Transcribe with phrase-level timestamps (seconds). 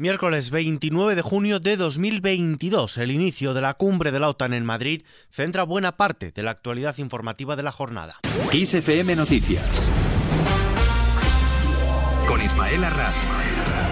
[0.00, 4.64] Miércoles 29 de junio de 2022, el inicio de la cumbre de la OTAN en
[4.64, 8.20] Madrid centra buena parte de la actualidad informativa de la jornada.
[8.52, 9.90] XFM Noticias.
[12.28, 13.87] Con Ismael Arranz.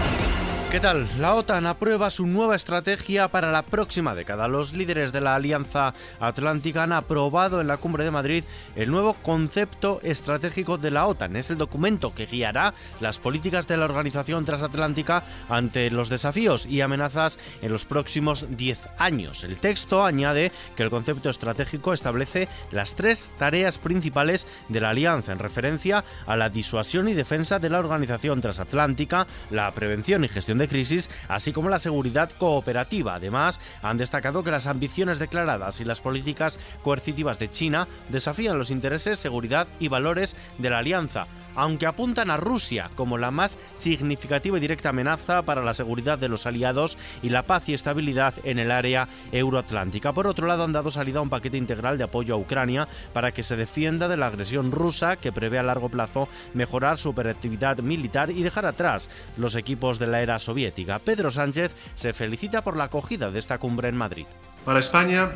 [0.69, 1.07] ¿Qué tal?
[1.17, 4.49] La OTAN aprueba su nueva estrategia para la próxima década.
[4.49, 8.43] Los líderes de la Alianza Atlántica han aprobado en la Cumbre de Madrid
[8.75, 11.37] el nuevo concepto estratégico de la OTAN.
[11.37, 16.81] Es el documento que guiará las políticas de la organización transatlántica ante los desafíos y
[16.81, 19.45] amenazas en los próximos 10 años.
[19.45, 25.31] El texto añade que el concepto estratégico establece las tres tareas principales de la alianza
[25.31, 30.56] en referencia a la disuasión y defensa de la organización transatlántica, la prevención y gestión
[30.57, 33.15] de crisis, así como la seguridad cooperativa.
[33.15, 38.71] Además, han destacado que las ambiciones declaradas y las políticas coercitivas de China desafían los
[38.71, 44.57] intereses, seguridad y valores de la alianza aunque apuntan a Rusia como la más significativa
[44.57, 48.59] y directa amenaza para la seguridad de los aliados y la paz y estabilidad en
[48.59, 50.13] el área euroatlántica.
[50.13, 53.33] Por otro lado, han dado salida a un paquete integral de apoyo a Ucrania para
[53.33, 57.79] que se defienda de la agresión rusa que prevé a largo plazo mejorar su operatividad
[57.79, 60.99] militar y dejar atrás los equipos de la era soviética.
[60.99, 64.27] Pedro Sánchez se felicita por la acogida de esta cumbre en Madrid.
[64.63, 65.31] Para España,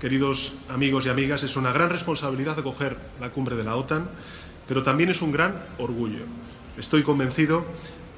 [0.00, 4.08] queridos amigos y amigas, es una gran responsabilidad acoger la cumbre de la OTAN
[4.70, 6.22] pero también es un gran orgullo.
[6.78, 7.64] Estoy convencido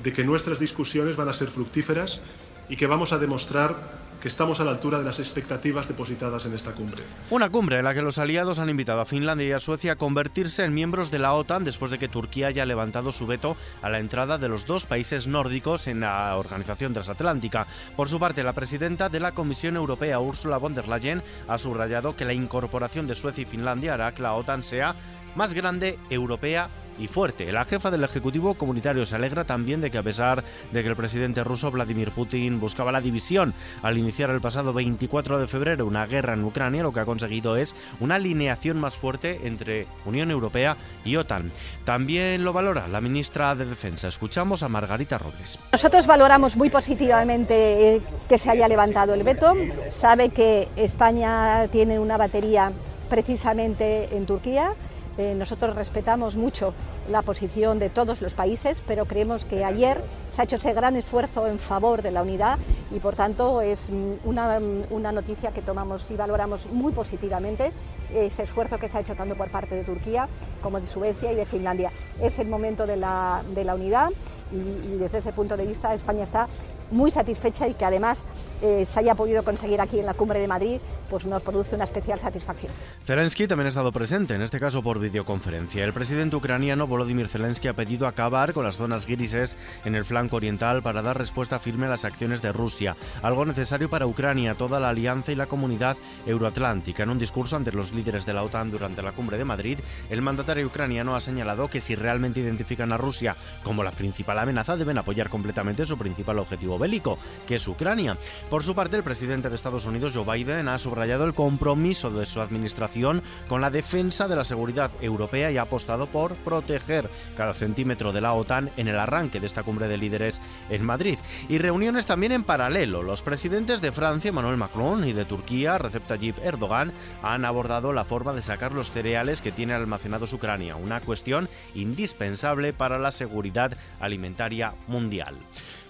[0.02, 2.20] de que nuestras discusiones van a ser fructíferas
[2.68, 6.52] y que vamos a demostrar que estamos a la altura de las expectativas depositadas en
[6.52, 7.02] esta cumbre.
[7.30, 9.96] Una cumbre en la que los aliados han invitado a Finlandia y a Suecia a
[9.96, 13.88] convertirse en miembros de la OTAN después de que Turquía haya levantado su veto a
[13.88, 17.66] la entrada de los dos países nórdicos en la organización transatlántica.
[17.96, 22.14] Por su parte, la presidenta de la Comisión Europea, Ursula von der Leyen, ha subrayado
[22.14, 24.94] que la incorporación de Suecia y Finlandia hará que la OTAN sea
[25.34, 27.52] más grande, europea y fuerte.
[27.52, 30.96] La jefa del Ejecutivo Comunitario se alegra también de que a pesar de que el
[30.96, 36.06] presidente ruso Vladimir Putin buscaba la división al iniciar el pasado 24 de febrero una
[36.06, 40.76] guerra en Ucrania, lo que ha conseguido es una alineación más fuerte entre Unión Europea
[41.04, 41.50] y OTAN.
[41.84, 44.08] También lo valora la ministra de Defensa.
[44.08, 45.58] Escuchamos a Margarita Robles.
[45.72, 49.54] Nosotros valoramos muy positivamente eh, que se haya levantado el veto.
[49.90, 52.72] Sabe que España tiene una batería
[53.08, 54.74] precisamente en Turquía
[55.18, 56.72] eh, nosotros respetamos mucho
[57.10, 60.02] la posición de todos los países, pero creemos que ayer
[60.32, 62.58] se ha hecho ese gran esfuerzo en favor de la unidad
[62.90, 63.90] y por tanto es
[64.24, 64.58] una,
[64.90, 67.72] una noticia que tomamos y valoramos muy positivamente
[68.12, 70.28] ese esfuerzo que se ha hecho tanto por parte de Turquía
[70.62, 71.90] como de Suecia y de Finlandia.
[72.20, 74.10] Es el momento de la, de la unidad
[74.50, 76.46] y desde ese punto de vista España está
[76.92, 78.22] muy satisfecha y que además
[78.60, 80.80] eh, se haya podido conseguir aquí en la cumbre de Madrid,
[81.10, 82.72] pues nos produce una especial satisfacción.
[83.04, 85.84] Zelensky también ha estado presente, en este caso por videoconferencia.
[85.84, 90.36] El presidente ucraniano Volodymyr Zelensky ha pedido acabar con las zonas grises en el flanco
[90.36, 94.78] oriental para dar respuesta firme a las acciones de Rusia, algo necesario para Ucrania, toda
[94.78, 97.02] la alianza y la comunidad euroatlántica.
[97.02, 99.78] En un discurso ante los líderes de la OTAN durante la cumbre de Madrid,
[100.10, 104.76] el mandatario ucraniano ha señalado que si realmente identifican a Rusia como la principal amenaza,
[104.76, 108.18] deben apoyar completamente su principal objetivo bélico, que es Ucrania.
[108.50, 112.26] Por su parte, el presidente de Estados Unidos, Joe Biden, ha subrayado el compromiso de
[112.26, 117.54] su administración con la defensa de la seguridad europea y ha apostado por proteger cada
[117.54, 121.18] centímetro de la OTAN en el arranque de esta cumbre de líderes en Madrid.
[121.48, 123.02] Y reuniones también en paralelo.
[123.02, 128.04] Los presidentes de Francia, Emmanuel Macron, y de Turquía, Recep Tayyip Erdogan, han abordado la
[128.04, 133.76] forma de sacar los cereales que tiene almacenados Ucrania, una cuestión indispensable para la seguridad
[134.00, 135.36] alimentaria mundial.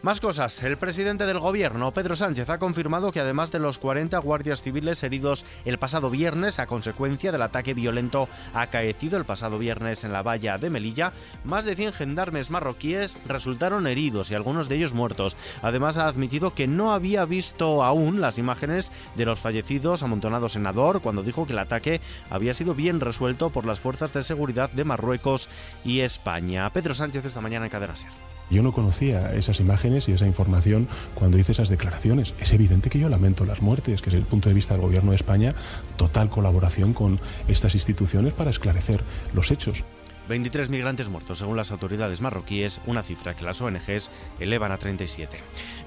[0.03, 0.61] Más cosas.
[0.65, 5.01] El presidente del gobierno, Pedro Sánchez, ha confirmado que además de los 40 guardias civiles
[5.05, 10.25] heridos el pasado viernes a consecuencia del ataque violento acaecido el pasado viernes en la
[10.25, 11.13] valla de Melilla,
[11.45, 15.37] más de 100 gendarmes marroquíes resultaron heridos y algunos de ellos muertos.
[15.63, 20.67] Además, ha admitido que no había visto aún las imágenes de los fallecidos amontonados en
[20.67, 24.69] Ador cuando dijo que el ataque había sido bien resuelto por las fuerzas de seguridad
[24.73, 25.49] de Marruecos
[25.85, 26.69] y España.
[26.71, 28.32] Pedro Sánchez esta mañana en Cadena Ser.
[28.53, 32.35] Yo no conocía esas imágenes y esa información cuando hice esas declaraciones.
[32.39, 35.13] Es evidente que yo lamento las muertes, que es el punto de vista del Gobierno
[35.13, 35.55] de España,
[35.97, 37.19] total colaboración con
[37.49, 39.85] estas instituciones para esclarecer los hechos.
[40.29, 44.11] 23 migrantes muertos según las autoridades marroquíes, una cifra que las ONGs
[44.41, 45.39] elevan a 37.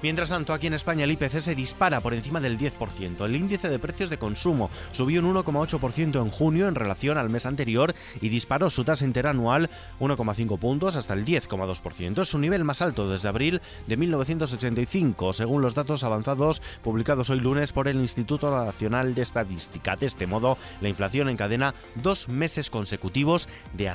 [0.02, 3.24] Mientras tanto, aquí en España el IPC se dispara por encima del 10%.
[3.24, 7.46] El índice de precios de consumo subió un 1,8% en junio en relación al mes
[7.46, 12.22] anterior y disparó su tasa interanual 1,5 puntos hasta el 10,2%.
[12.22, 17.40] Es su nivel más alto desde abril de 1985, según los datos avanzados publicados hoy
[17.40, 19.96] lunes por el Instituto Nacional de Estadística.
[19.96, 23.88] De este modo, la inflación encadena dos meses consecutivos de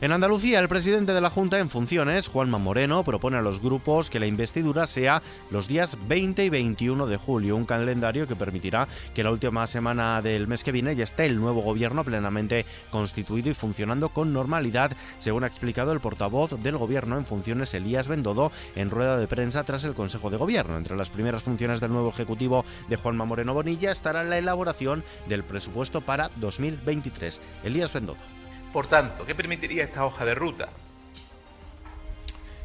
[0.00, 4.10] En Andalucía, el presidente de la Junta en funciones, Juanma Moreno, propone a los grupos
[4.10, 8.86] que la investidura sea los días 20 y 21 de julio, un calendario que permitirá
[9.14, 13.50] que la última semana del mes que viene ya esté el nuevo gobierno plenamente constituido
[13.50, 18.52] y funcionando con normalidad, según ha explicado el portavoz del gobierno en funciones, Elías Bendodo,
[18.76, 20.76] en rueda de prensa tras el Consejo de Gobierno.
[20.76, 25.44] Entre las primeras funciones del nuevo Ejecutivo de Juanma Moreno Bonilla estará la elaboración del
[25.44, 27.40] presupuesto para 2023.
[27.64, 28.33] Elías Bendodo.
[28.74, 30.68] Por tanto, ¿qué permitiría esta hoja de ruta?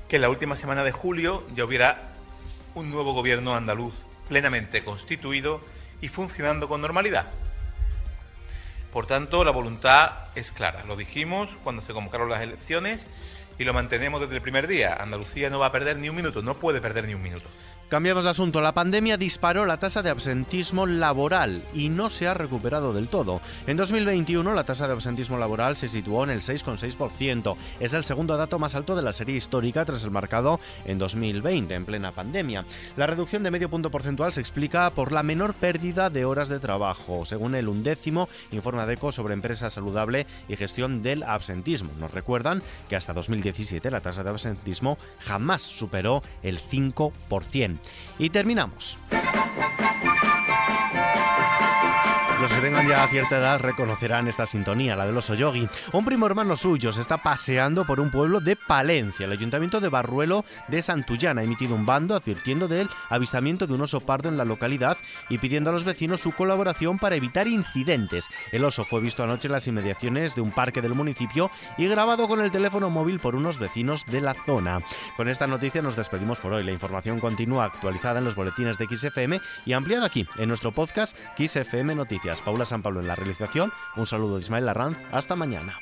[0.07, 2.15] Que en la última semana de julio ya hubiera
[2.73, 5.61] un nuevo gobierno andaluz plenamente constituido
[6.01, 7.27] y funcionando con normalidad.
[8.91, 10.83] Por tanto, la voluntad es clara.
[10.87, 13.05] Lo dijimos cuando se convocaron las elecciones
[13.59, 14.95] y lo mantenemos desde el primer día.
[14.95, 17.51] Andalucía no va a perder ni un minuto, no puede perder ni un minuto.
[17.89, 18.61] Cambiamos de asunto.
[18.61, 23.41] La pandemia disparó la tasa de absentismo laboral y no se ha recuperado del todo.
[23.65, 27.55] En 2021 la tasa de absentismo laboral se situó en el 6,6%.
[27.79, 31.73] Es el segundo dato más alto de la serie histórica tras el marcado en 2020,
[31.73, 32.63] en plena pandemia.
[32.95, 36.59] La reducción de medio punto porcentual se explica por la menor pérdida de horas de
[36.59, 41.89] trabajo, según el undécimo informe DECO sobre empresa saludable y gestión del absentismo.
[41.99, 47.78] Nos recuerdan que hasta 2017 la tasa de absentismo jamás superó el 5%.
[48.17, 48.99] Y terminamos.
[52.49, 55.69] Los que tengan ya cierta edad reconocerán esta sintonía, la del oso yogi.
[55.93, 59.27] Un primo hermano suyo se está paseando por un pueblo de Palencia.
[59.27, 63.81] El ayuntamiento de Barruelo de Santullán ha emitido un bando advirtiendo del avistamiento de un
[63.81, 64.97] oso pardo en la localidad
[65.29, 68.25] y pidiendo a los vecinos su colaboración para evitar incidentes.
[68.51, 72.27] El oso fue visto anoche en las inmediaciones de un parque del municipio y grabado
[72.27, 74.81] con el teléfono móvil por unos vecinos de la zona.
[75.17, 76.63] Con esta noticia nos despedimos por hoy.
[76.63, 81.15] La información continúa actualizada en los boletines de XFM y ampliada aquí en nuestro podcast
[81.37, 82.38] XFM Noticias.
[82.41, 83.71] Paula San Pablo en la realización.
[83.95, 84.97] Un saludo de Ismael Larranz.
[85.11, 85.79] Hasta mañana.